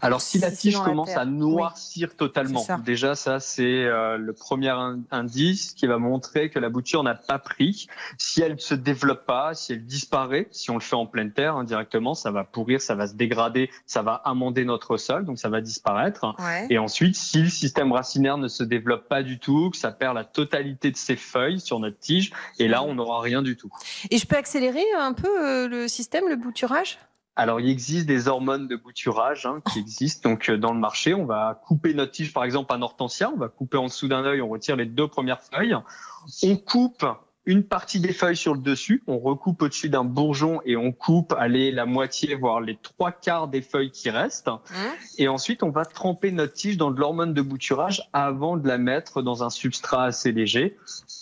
[0.00, 2.78] Alors si la tige commence à noircir totalement, ça.
[2.78, 7.14] déjà ça c'est euh, le premier in- indice qui va montrer que la bouture n'a
[7.14, 7.86] pas pris.
[8.18, 11.56] Si elle se développe pas, si elle disparaît, si on le fait en pleine terre
[11.56, 15.48] indirectement, ça va pourrir, ça va se dégrader, ça va amender notre sol, donc ça
[15.48, 16.34] va disparaître.
[16.38, 16.66] Ouais.
[16.70, 20.14] Et ensuite, si le système racinaire ne se développe pas du tout, que ça perd
[20.14, 23.70] la totalité de ses feuilles sur notre tige, et là on n'aura rien du tout.
[24.10, 26.98] Et je peux accélérer un peu euh, le système, le bouturage?
[27.34, 31.14] Alors, il existe des hormones de bouturage hein, qui existent donc euh, dans le marché.
[31.14, 33.30] On va couper notre tige, par exemple, un hortensia.
[33.30, 34.42] On va couper en dessous d'un œil.
[34.42, 35.74] On retire les deux premières feuilles.
[36.42, 37.06] On coupe
[37.44, 41.34] une partie des feuilles sur le dessus, on recoupe au-dessus d'un bourgeon et on coupe,
[41.36, 44.48] allez, la moitié, voire les trois quarts des feuilles qui restent.
[44.48, 44.60] Hein
[45.18, 48.78] Et ensuite, on va tremper notre tige dans de l'hormone de bouturage avant de la
[48.78, 50.76] mettre dans un substrat assez léger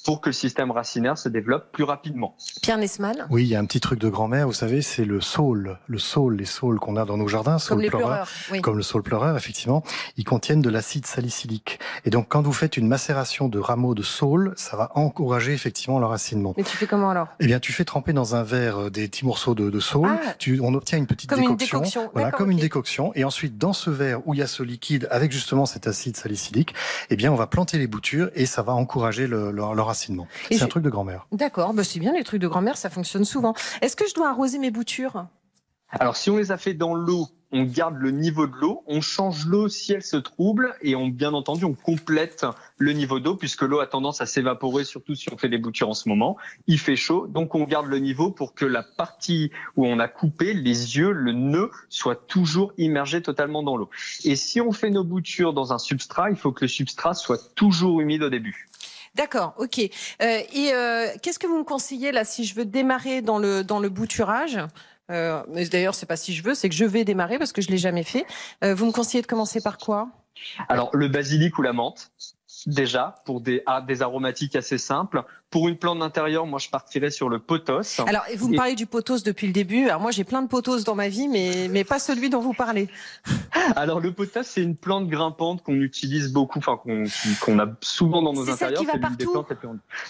[0.04, 2.36] pour que le système racinaire se développe plus rapidement.
[2.62, 5.20] Pierre Nesman Oui, il y a un petit truc de grand-mère, vous savez, c'est le
[5.20, 5.78] saule.
[5.86, 8.28] Le saule, les saules qu'on a dans nos jardins, Comme les pleureur, pleureurs.
[8.52, 8.60] Oui.
[8.60, 9.82] comme le saule pleureur, effectivement,
[10.16, 11.78] ils contiennent de l'acide salicylique.
[12.04, 15.98] Et donc, quand vous faites une macération de rameaux de saule, ça va encourager effectivement
[15.98, 16.52] leur racinement.
[16.56, 17.28] Mais tu fais comment alors?
[17.40, 20.10] Eh bien, tu fais tremper dans un verre euh, des petits morceaux de, de saule.
[20.10, 20.34] Ah.
[20.38, 21.78] tu, on obtient une petite Comme une décoction.
[21.78, 22.10] décoction.
[22.12, 23.12] Voilà, comme une décoction.
[23.14, 26.16] Et ensuite, dans ce verre où il y a ce liquide avec justement cet acide
[26.16, 26.74] salicylique,
[27.08, 29.82] eh bien, on va planter les boutures et ça va encourager le, le, le
[30.50, 31.26] C'est un truc de grand-mère.
[31.32, 33.54] D'accord, bah c'est bien les trucs de grand-mère, ça fonctionne souvent.
[33.80, 35.26] Est-ce que je dois arroser mes boutures?
[35.90, 39.00] Alors, si on les a fait dans l'eau, on garde le niveau de l'eau, on
[39.00, 42.46] change l'eau si elle se trouble et on, bien entendu, on complète
[42.78, 45.88] le niveau d'eau puisque l'eau a tendance à s'évaporer, surtout si on fait des boutures
[45.88, 46.36] en ce moment.
[46.66, 50.08] Il fait chaud, donc on garde le niveau pour que la partie où on a
[50.08, 53.90] coupé, les yeux, le nœud, soit toujours immergé totalement dans l'eau.
[54.24, 57.54] Et si on fait nos boutures dans un substrat, il faut que le substrat soit
[57.54, 58.68] toujours humide au début.
[59.16, 59.80] D'accord, ok.
[59.80, 59.88] Euh,
[60.52, 63.80] et euh, qu'est-ce que vous me conseillez là si je veux démarrer dans le dans
[63.80, 64.58] le bouturage?
[65.10, 67.68] Euh, d'ailleurs, c'est pas si je veux, c'est que je vais démarrer parce que je
[67.68, 68.26] l'ai jamais fait.
[68.64, 70.08] Euh, vous me conseillez de commencer par quoi?
[70.68, 72.12] Alors, le basilic ou la menthe,
[72.66, 75.24] déjà, pour des, ah, des aromatiques assez simples.
[75.50, 78.00] Pour une plante d'intérieur, moi, je partirais sur le pothos.
[78.06, 79.88] Alors, et vous me Et- parlez du pothos depuis le début.
[79.88, 82.52] Alors moi, j'ai plein de pothos dans ma vie, mais mais pas celui dont vous
[82.52, 82.88] parlez.
[83.76, 86.78] Alors, le pothos, c'est une plante grimpante qu'on utilise beaucoup, enfin,
[87.40, 88.82] qu'on a souvent dans nos intérieurs.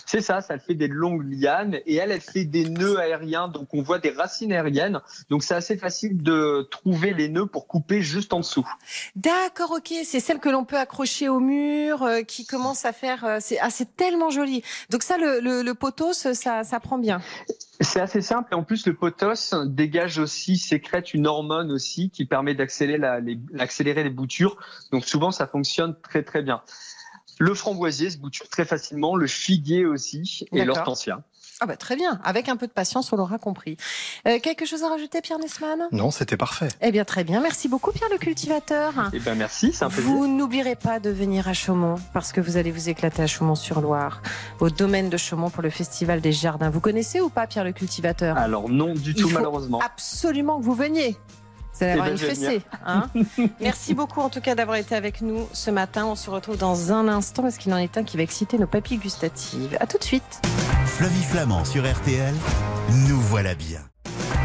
[0.06, 3.48] C'est ça, ça fait des longues lianes et elle, elle fait des nœuds aériens.
[3.48, 5.00] Donc, on voit des racines aériennes.
[5.30, 8.68] Donc, c'est assez facile de trouver les nœuds pour couper juste en dessous.
[9.16, 9.92] D'accord, ok.
[10.04, 13.24] C'est celle que l'on peut accrocher au mur, euh, qui commence à faire.
[13.24, 14.62] euh, c'est ah, c'est tellement joli.
[14.90, 15.62] Donc ça, le le,
[16.32, 17.20] ça ça prend bien.
[17.80, 22.24] C'est assez simple et en plus le pothos dégage aussi, sécrète une hormone aussi qui
[22.26, 23.38] permet d'accélérer la- les,
[24.04, 24.56] les boutures.
[24.92, 26.62] Donc souvent ça fonctionne très très bien.
[27.38, 31.22] Le framboisier se bouture très facilement, le figuier aussi et l'hortensia.
[31.62, 32.18] Ah bah très bien.
[32.24, 33.76] Avec un peu de patience, on l'aura compris.
[34.26, 35.88] Euh, quelque chose à rajouter, Pierre Nesman?
[35.92, 36.68] Non, c'était parfait.
[36.80, 37.40] Eh bien, très bien.
[37.40, 38.92] Merci beaucoup, Pierre le cultivateur.
[39.12, 40.10] Eh ben merci, c'est un plaisir.
[40.10, 44.22] Vous n'oublierez pas de venir à Chaumont parce que vous allez vous éclater à Chaumont-sur-Loire,
[44.60, 46.70] au domaine de Chaumont pour le Festival des Jardins.
[46.70, 48.38] Vous connaissez ou pas Pierre le cultivateur?
[48.38, 49.80] Alors non du Il tout faut malheureusement.
[49.84, 51.16] Absolument que vous veniez.
[51.74, 52.62] Vous allez Eh avoir ben, une fessée.
[52.86, 53.08] Hein?
[53.60, 56.06] Merci beaucoup en tout cas d'avoir été avec nous ce matin.
[56.06, 58.66] On se retrouve dans un instant parce qu'il en est un qui va exciter nos
[58.66, 59.76] papilles gustatives.
[59.78, 60.40] À tout de suite.
[61.00, 62.34] Flavie Flamand sur RTL,
[63.08, 63.80] nous voilà bien.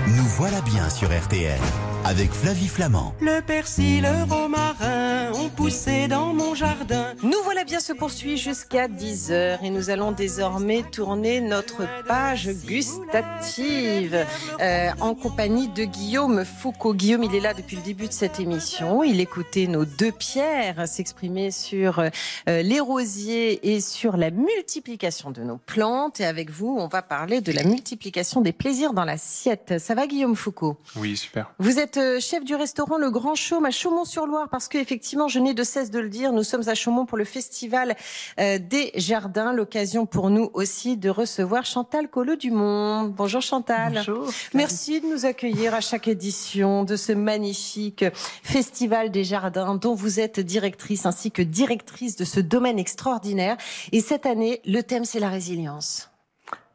[0.07, 1.59] Nous voilà bien sur RTL
[2.05, 3.15] avec Flavie Flamand.
[3.19, 7.13] Le persil, le romarin ont poussé dans mon jardin.
[7.23, 14.23] Nous voilà bien se poursuit jusqu'à 10h et nous allons désormais tourner notre page gustative
[14.61, 16.93] euh, en compagnie de Guillaume Foucault.
[16.93, 19.03] Guillaume, il est là depuis le début de cette émission.
[19.03, 22.09] Il écoutait nos deux pierres s'exprimer sur euh,
[22.45, 26.19] les rosiers et sur la multiplication de nos plantes.
[26.19, 29.79] Et avec vous, on va parler de la multiplication des plaisirs dans l'assiette.
[29.79, 30.77] Ça va Guillaume Foucault?
[30.97, 31.51] Oui, super.
[31.57, 35.39] vous êtes euh, chef du restaurant Le Grand Chaume à Chaumont-sur-Loire parce que effectivement, je
[35.39, 37.95] n'ai de cesse de le dire, nous sommes à Chaumont pour le festival
[38.39, 43.13] euh, des jardins, l'occasion pour nous aussi de recevoir Chantal Collot-Dumont.
[43.15, 43.93] Bonjour Chantal.
[43.95, 44.29] Bonjour.
[44.53, 48.05] Merci de nous accueillir à chaque édition de ce magnifique
[48.43, 53.57] festival des jardins dont vous êtes directrice ainsi que directrice de ce domaine extraordinaire.
[53.91, 56.09] Et cette année, le thème c'est la résilience.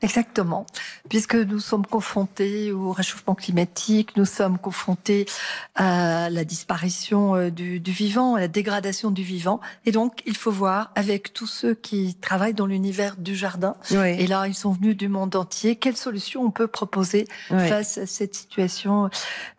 [0.02, 0.66] Exactement.
[1.08, 5.26] Puisque nous sommes confrontés au réchauffement climatique, nous sommes confrontés
[5.74, 9.60] à la disparition euh, du, du vivant, à la dégradation du vivant.
[9.84, 13.76] Et donc, il faut voir avec tous ceux qui travaillent dans l'univers du jardin.
[13.92, 15.76] Et là, ils sont venus du monde entier.
[15.76, 19.10] Quelles solutions on peut proposer face à cette situation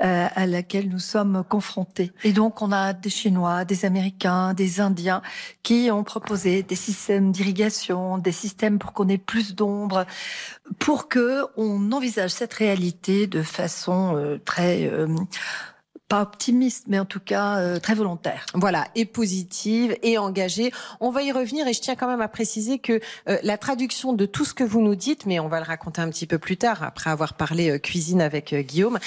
[0.03, 2.11] euh, à laquelle nous sommes confrontés.
[2.23, 5.21] Et donc, on a des Chinois, des Américains, des Indiens
[5.63, 10.05] qui ont proposé des systèmes d'irrigation, des systèmes pour qu'on ait plus d'ombre,
[10.79, 15.07] pour que on envisage cette réalité de façon euh, très euh,
[16.11, 18.45] pas optimiste, mais en tout cas euh, très volontaire.
[18.53, 20.73] Voilà, et positive et engagée.
[20.99, 24.11] On va y revenir et je tiens quand même à préciser que euh, la traduction
[24.11, 26.37] de tout ce que vous nous dites, mais on va le raconter un petit peu
[26.37, 28.99] plus tard après avoir parlé euh, cuisine avec Guillaume,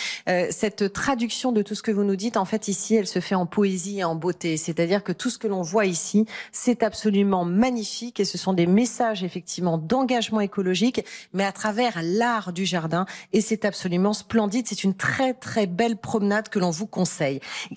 [0.50, 3.34] cette traduction de tout ce que vous nous dites, en fait ici, elle se fait
[3.34, 4.56] en poésie et en beauté.
[4.56, 8.66] C'est-à-dire que tout ce que l'on voit ici, c'est absolument magnifique et ce sont des
[8.66, 14.66] messages effectivement d'engagement écologique, mais à travers l'art du jardin et c'est absolument splendide.
[14.66, 16.86] C'est une très très belle promenade que l'on vous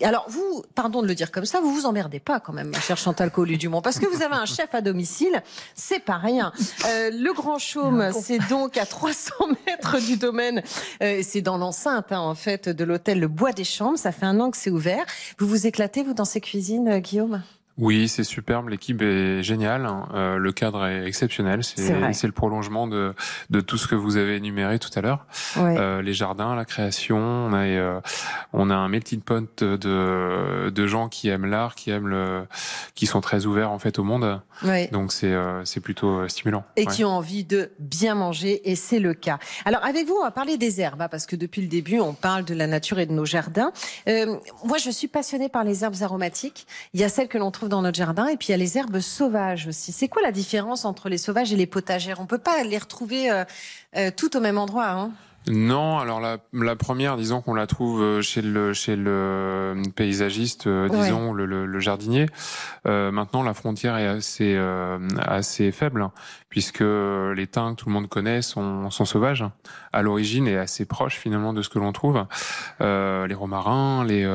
[0.01, 2.79] Alors vous, pardon de le dire comme ça, vous vous emmerdez pas quand même, ma
[2.79, 5.41] chère Chantal Collu-Dumont, parce que vous avez un chef à domicile,
[5.75, 6.51] c'est pas rien.
[6.85, 9.33] Euh, le Grand Chaume, c'est donc à 300
[9.65, 10.61] mètres du domaine,
[11.01, 13.97] euh, c'est dans l'enceinte hein, en fait de l'hôtel Le Bois des Chambres.
[13.97, 15.05] Ça fait un an que c'est ouvert.
[15.37, 17.41] Vous vous éclatez vous dans ces cuisines, euh, Guillaume?
[17.77, 18.69] Oui, c'est superbe.
[18.69, 19.85] L'équipe est géniale.
[19.85, 20.07] Hein.
[20.13, 21.63] Euh, le cadre est exceptionnel.
[21.63, 23.13] C'est le prolongement de,
[23.49, 25.25] de tout ce que vous avez énuméré tout à l'heure.
[25.57, 27.17] Euh, les jardins, la création.
[27.17, 28.01] On a, euh,
[28.53, 32.47] on a un melting pot de, de gens qui aiment l'art, qui aiment le,
[32.95, 34.41] qui sont très ouverts en fait au monde.
[34.91, 35.35] Donc c'est
[35.65, 36.65] c'est plutôt stimulant.
[36.75, 39.37] Et qui ont envie de bien manger, et c'est le cas.
[39.65, 42.13] Alors avec vous, on va parler des herbes, hein, parce que depuis le début, on
[42.13, 43.71] parle de la nature et de nos jardins.
[44.07, 46.65] Moi, je suis passionnée par les herbes aromatiques.
[46.93, 48.27] Il y a celles que l'on trouve dans notre jardin.
[48.27, 49.91] Et puis il y a les herbes sauvages aussi.
[49.91, 52.19] C'est quoi la différence entre les sauvages et les potagères?
[52.19, 53.43] On peut pas les retrouver euh,
[53.95, 54.89] euh, tout au même endroit.
[54.89, 55.11] Hein?
[55.49, 59.83] Non, alors la, la première, disons qu'on la trouve euh, chez le chez le euh,
[59.95, 62.25] paysagiste, euh, disons le, le, jardinier.
[62.85, 66.09] Euh, maintenant, la frontière est assez euh, assez faible
[66.49, 69.45] puisque les thym que tout le monde connaît sont sont sauvages
[69.93, 72.25] à l'origine et assez proches finalement de ce que l'on trouve.
[72.79, 74.25] les romarins, les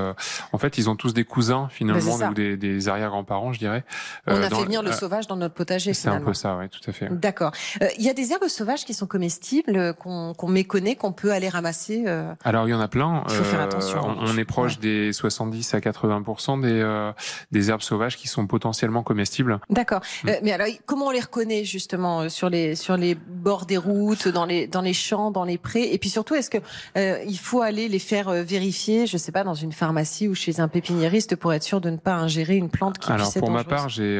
[0.52, 3.84] en fait, ils ont tous des cousins finalement ou des, des arrière-grands-parents, je dirais.
[4.26, 5.94] On a fait venir le sauvage dans notre potager.
[5.94, 7.08] C'est un peu ça, oui, tout à fait.
[7.10, 7.52] D'accord.
[7.98, 11.48] Il y a des herbes sauvages qui sont comestibles qu'on qu'on méconnaît qu'on peut aller
[11.48, 13.24] ramasser euh, Alors il y en a plein.
[13.28, 14.00] Il faut faire attention.
[14.04, 16.22] On, est proche des 70 à 80
[16.60, 17.12] des euh,
[17.50, 19.60] des herbes sauvages qui sont potentiellement comestibles.
[19.70, 20.00] D'accord.
[20.24, 20.28] Mm.
[20.28, 22.01] Euh, mais alors comment on les reconnaît justement?
[22.28, 25.92] Sur les sur les bords des routes, dans les dans les champs, dans les prés
[25.92, 26.58] Et puis surtout, est-ce que
[26.96, 30.68] il faut aller les faire vérifier, je sais pas, dans une pharmacie ou chez un
[30.68, 33.64] pépiniériste pour être sûr de ne pas ingérer une plante qui alors, puisse pour ma
[33.64, 34.18] part, j'ai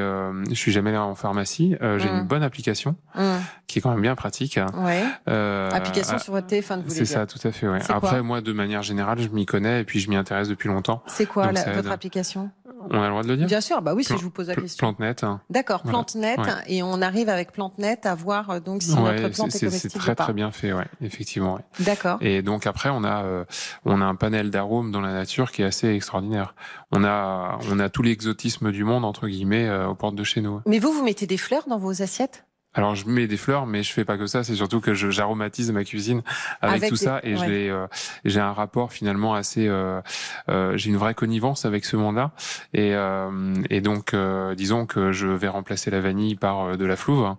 [0.48, 1.76] je suis jamais allé en pharmacie.
[1.80, 2.18] J'ai mm.
[2.18, 3.36] une bonne application mm.
[3.66, 4.58] qui est quand même bien pratique.
[4.78, 5.04] Ouais.
[5.26, 7.68] application sur votre téléphone c'est ça, tout à fait.
[7.68, 7.78] Ouais.
[7.88, 11.02] Après, moi, de manière générale, je m'y connais et puis je m'y intéresse depuis longtemps.
[11.06, 12.50] C'est quoi votre application?
[12.90, 14.48] On a le droit de le dire Bien sûr, bah oui, si je vous pose
[14.48, 14.86] la question.
[14.86, 15.24] PlanteNet.
[15.24, 15.40] Hein.
[15.50, 19.60] D'accord, PlanteNet, et on arrive avec PlanteNet à voir euh, donc si notre plante est,
[19.60, 21.60] comestible C'est très très bien fait, ouais, effectivement.
[21.80, 22.18] D'accord.
[22.20, 23.44] Et donc après, on a euh,
[23.84, 26.54] on a un panel d'arômes dans la nature qui est assez extraordinaire.
[26.90, 30.40] On a on a tout l'exotisme du monde entre guillemets euh, aux portes de chez
[30.40, 30.60] nous.
[30.66, 32.44] Mais vous, vous mettez des fleurs dans vos assiettes?
[32.74, 34.44] Alors je mets des fleurs, mais je fais pas que ça.
[34.44, 36.22] C'est surtout que j'aromatise ma cuisine
[36.62, 37.87] avec, tout ça et j'ai euh,
[38.24, 39.68] j'ai un rapport finalement assez.
[39.68, 40.00] Euh,
[40.48, 42.30] euh, j'ai une vraie connivence avec ce monde-là
[42.72, 46.96] et euh, et donc euh, disons que je vais remplacer la vanille par de la
[46.96, 47.35] flouve.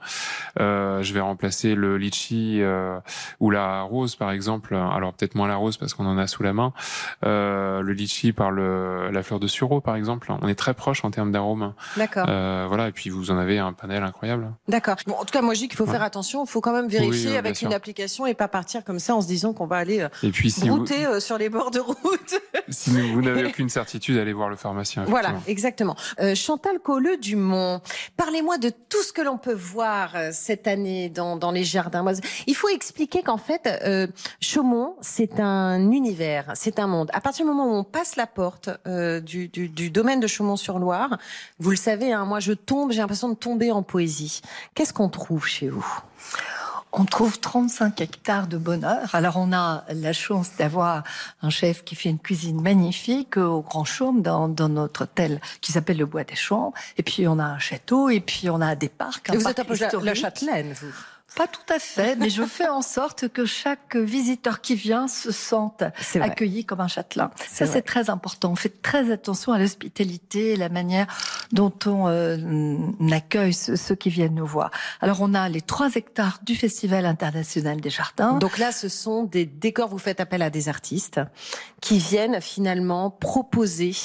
[0.58, 2.62] je vais remplacer le litchi
[3.39, 4.76] ou la rose par exemple.
[4.76, 6.74] Alors peut-être moins la rose parce qu'on en a sous la main.
[7.24, 10.32] le litchi par le la fleur de sureau par exemple.
[10.41, 11.74] On est très proche en termes d'arôme.
[11.98, 12.28] D'accord.
[12.28, 14.52] voilà et puis vous en avez un panel incroyable.
[14.67, 14.98] D'accord.
[15.24, 16.44] En tout cas, moi je dis qu'il faut faire attention.
[16.44, 19.28] Il faut quand même vérifier avec une application et pas partir comme ça en se
[19.28, 22.42] disant qu'on va aller euh, et puis, si brouter euh, sur les bords de route.
[22.70, 25.06] si vous n'avez aucune certitude, allez voir le pharmacien.
[25.06, 25.96] Voilà, exactement.
[26.20, 27.82] Euh, Chantal Colleux Dumont,
[28.18, 32.04] parlez-moi de tout ce que l'on peut voir euh, cette année dans, dans les jardins.
[32.48, 34.08] Il faut expliquer qu'en fait, euh,
[34.42, 37.10] Chaumont, c'est un univers, c'est un monde.
[37.14, 41.18] À partir du moment où on passe la porte du, du, du, domaine de Chaumont-sur-Loire,
[41.60, 44.42] vous le savez, hein, moi je tombe, j'ai l'impression de tomber en poésie.
[44.74, 45.86] Qu'est-ce qu'on trouve chez vous
[46.93, 49.10] on trouve 35 hectares de bonheur.
[49.13, 51.04] Alors on a la chance d'avoir
[51.41, 55.97] un chef qui fait une cuisine magnifique au Grand Chaume dans, notre hôtel qui s'appelle
[55.97, 56.71] le Bois des Champs.
[56.97, 59.28] Et puis on a un château et puis on a des parcs.
[59.34, 60.93] et vous êtes un peu la châtelaine, vous
[61.36, 65.32] pas tout à fait, mais je fais en sorte que chaque visiteur qui vient se
[65.32, 65.84] sente
[66.15, 67.32] accueilli comme un châtelain.
[67.48, 68.52] Ça, c'est très important.
[68.52, 71.08] On fait très attention à l'hospitalité, la manière
[71.52, 72.78] dont on euh,
[73.12, 74.72] accueille ceux, qui viennent nous voir.
[75.02, 78.34] Alors, on a les trois hectares du Festival international des jardins.
[78.34, 79.89] Donc là, ce sont des décors.
[79.89, 81.19] Vous faites appel à des artistes
[81.82, 83.96] qui viennent finalement proposer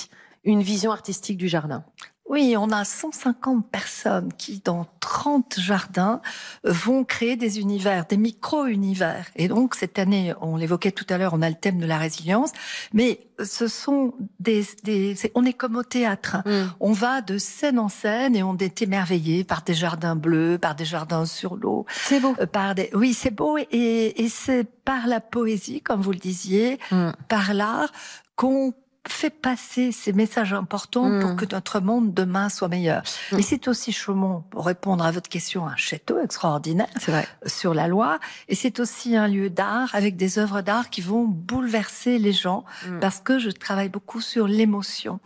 [0.44, 1.84] une vision artistique du jardin.
[2.28, 6.20] Oui, on a 150 personnes qui, dans 30 jardins,
[6.62, 9.26] vont créer des univers, des micro-univers.
[9.36, 11.96] Et donc, cette année, on l'évoquait tout à l'heure, on a le thème de la
[11.96, 12.52] résilience,
[12.92, 14.66] mais ce sont des...
[14.84, 16.38] des on est comme au théâtre.
[16.44, 16.66] Mm.
[16.80, 20.74] On va de scène en scène et on est émerveillé par des jardins bleus, par
[20.74, 21.86] des jardins sur l'eau.
[21.90, 22.34] C'est beau.
[22.40, 26.18] Euh, par des, oui, c'est beau et, et c'est par la poésie, comme vous le
[26.18, 27.10] disiez, mm.
[27.28, 27.90] par l'art,
[28.36, 28.74] qu'on
[29.08, 31.36] fait passer ces messages importants pour hmm.
[31.36, 33.02] que notre monde demain soit meilleur.
[33.32, 33.36] Hmm.
[33.36, 37.26] Mais c'est aussi Chaumont, pour répondre à votre question, un château extraordinaire vrai.
[37.46, 38.18] sur la loi.
[38.48, 42.64] Et c'est aussi un lieu d'art avec des œuvres d'art qui vont bouleverser les gens
[42.86, 43.00] hmm.
[43.00, 45.20] parce que je travaille beaucoup sur l'émotion.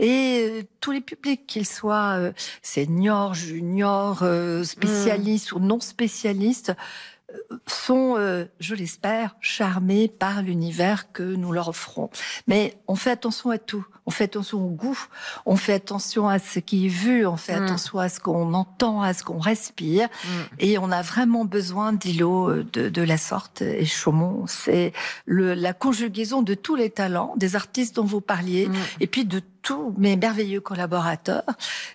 [0.00, 6.72] Et euh, tous les publics, qu'ils soient euh, seniors, juniors, euh, spécialistes ou non spécialistes,
[7.66, 12.10] sont, euh, je l'espère, charmés par l'univers que nous leur offrons.
[12.46, 13.86] Mais on fait attention à tout.
[14.08, 14.98] On fait attention au goût,
[15.46, 17.64] on fait attention à ce qui est vu, on fait mm.
[17.64, 20.08] attention à ce qu'on entend, à ce qu'on respire.
[20.08, 20.28] Mm.
[20.60, 23.62] Et on a vraiment besoin d'îlots euh, de, de, la sorte.
[23.62, 24.92] Et Chaumont, c'est
[25.26, 28.74] la conjugaison de tous les talents, des artistes dont vous parliez, mm.
[29.00, 31.42] et puis de tous mes merveilleux collaborateurs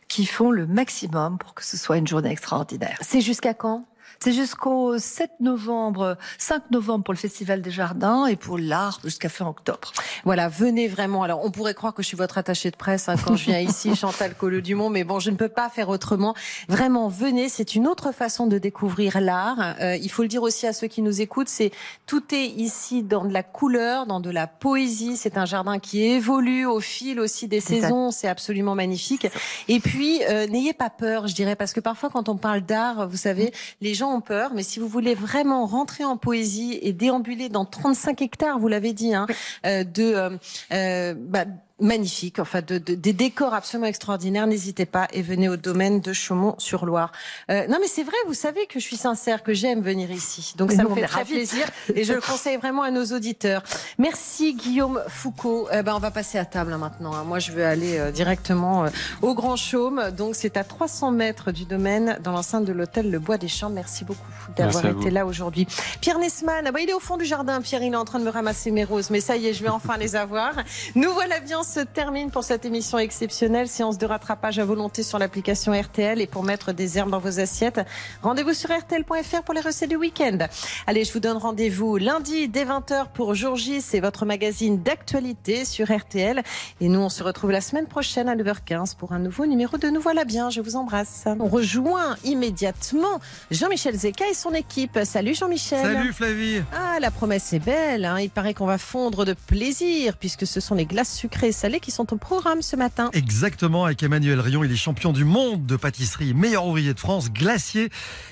[0.10, 2.98] qui font le maximum pour que ce soit une journée extraordinaire.
[3.00, 3.86] C'est jusqu'à quand?
[4.24, 9.30] C'est jusqu'au 7 novembre, 5 novembre pour le Festival des Jardins et pour l'art jusqu'à
[9.30, 9.92] fin octobre.
[10.26, 11.24] Voilà, venez vraiment.
[11.24, 13.58] Alors, on pourrait croire que je suis votre attachée de presse hein, quand je viens
[13.58, 16.36] ici, Chantal Colleux-Dumont, mais bon, je ne peux pas faire autrement.
[16.70, 17.50] Vraiment, venez.
[17.50, 19.76] C'est une autre façon de découvrir l'art.
[19.82, 21.72] Euh, il faut le dire aussi à ceux qui nous écoutent, c'est
[22.06, 25.18] tout est ici dans de la couleur, dans de la poésie.
[25.18, 28.12] C'est un jardin qui évolue au fil aussi des saisons.
[28.12, 29.28] C'est absolument magnifique.
[29.68, 33.10] Et puis, euh, n'ayez pas peur, je dirais, parce que parfois, quand on parle d'art,
[33.10, 36.94] vous savez, les gens ont peur, mais si vous voulez vraiment rentrer en poésie et
[36.94, 39.28] déambuler dans 35 hectares, vous l'avez dit, hein,
[39.66, 40.30] euh, de euh,
[40.74, 41.46] euh, bah,
[41.82, 44.48] magnifique, enfin de, des décors absolument extraordinaires.
[44.48, 47.12] N'hésitez pas et venez au domaine de Chaumont-sur-Loire.
[47.50, 50.54] Euh, non mais c'est vrai, vous savez que je suis sincère, que j'aime venir ici.
[50.58, 53.64] Donc ça me fait très plaisir et je le conseille vraiment à nos auditeurs.
[53.98, 55.68] Merci Guillaume Foucault.
[55.74, 57.14] Eh ben, on va passer à table hein, maintenant.
[57.14, 57.24] Hein.
[57.24, 58.90] Moi je veux aller euh, directement euh,
[59.22, 60.12] au Grand Chaume.
[60.16, 63.70] Donc c'est à 300 mètres du domaine dans l'enceinte de l'hôtel Le Bois des Champs.
[63.70, 64.22] Merci beaucoup
[64.56, 65.68] d'avoir été là aujourd'hui.
[66.00, 67.62] Pierre Nesman, ah bah, il est au fond du jardin.
[67.62, 69.10] Pierre, il est en train de me ramasser mes roses.
[69.10, 70.54] Mais ça y est, je vais enfin les avoir.
[70.96, 73.70] Nous voilà bien se termine pour cette émission exceptionnelle.
[73.70, 77.40] Séance de rattrapage à volonté sur l'application RTL et pour mettre des herbes dans vos
[77.40, 77.80] assiettes.
[78.22, 80.38] Rendez-vous sur RTL.fr pour les recettes du week-end.
[80.86, 83.80] Allez, je vous donne rendez-vous lundi dès 20h pour Jour J.
[83.80, 86.44] C'est votre magazine d'actualité sur RTL.
[86.82, 89.88] Et nous, on se retrouve la semaine prochaine à 9h15 pour un nouveau numéro de
[89.88, 90.50] Nous voilà bien.
[90.50, 91.24] Je vous embrasse.
[91.40, 95.00] On rejoint immédiatement Jean-Michel Zeka et son équipe.
[95.06, 95.96] Salut Jean-Michel.
[95.96, 96.64] Salut Flavie.
[96.74, 98.04] Ah, la promesse est belle.
[98.04, 98.20] Hein.
[98.20, 101.92] Il paraît qu'on va fondre de plaisir puisque ce sont les glaces sucrées salées qui
[101.92, 103.12] sont au programme ce matin.
[103.14, 107.32] Exactement, avec Emmanuel Rion, il est champion du monde de pâtisserie, meilleur ouvrier de France,
[107.32, 107.92] glacier.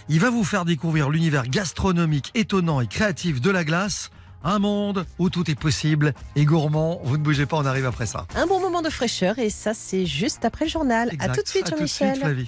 [0.09, 4.09] Il va vous faire découvrir l'univers gastronomique étonnant et créatif de la glace.
[4.43, 7.01] Un monde où tout est possible et gourmand.
[7.03, 8.25] Vous ne bougez pas, on arrive après ça.
[8.35, 11.11] Un bon moment de fraîcheur et ça, c'est juste après le journal.
[11.19, 12.45] A tout de suite, Jean-Michel.